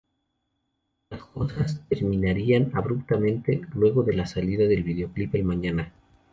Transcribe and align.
Las 1.11 1.23
cosas 1.25 1.83
terminarían 1.87 2.71
abruptamente 2.73 3.61
luego 3.75 4.01
de 4.01 4.13
la 4.13 4.25
salida 4.25 4.65
del 4.67 4.81
videoclip 4.81 5.35
"El 5.35 5.43
Mañana". 5.43 5.93